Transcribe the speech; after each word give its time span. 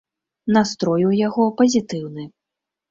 Настрой 0.55 1.05
у 1.11 1.13
яго 1.27 1.47
пазітыўны. 1.61 2.23